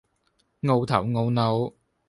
[0.67, 1.75] 傲頭傲腦